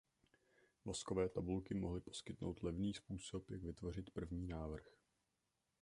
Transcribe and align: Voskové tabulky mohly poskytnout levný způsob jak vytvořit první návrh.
Voskové 0.85 1.29
tabulky 1.29 1.73
mohly 1.73 2.01
poskytnout 2.01 2.63
levný 2.63 2.93
způsob 2.93 3.51
jak 3.51 3.63
vytvořit 3.63 4.09
první 4.09 4.47
návrh. 4.47 4.87